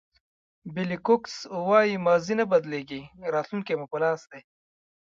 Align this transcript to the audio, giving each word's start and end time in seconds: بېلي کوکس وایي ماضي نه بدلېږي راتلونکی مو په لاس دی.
بېلي 0.73 0.97
کوکس 1.05 1.33
وایي 1.67 1.95
ماضي 2.05 2.33
نه 2.39 2.45
بدلېږي 2.51 3.01
راتلونکی 3.33 3.73
مو 3.79 3.85
په 3.91 3.97
لاس 4.03 4.21
دی. 4.31 4.41